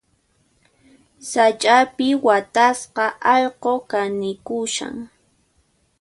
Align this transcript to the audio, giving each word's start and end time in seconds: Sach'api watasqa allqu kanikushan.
Sach'api 1.31 2.07
watasqa 2.25 3.05
allqu 3.33 3.73
kanikushan. 3.89 4.95